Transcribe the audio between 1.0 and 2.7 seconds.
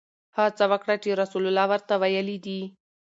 چې رسول الله ورته ویلي دي.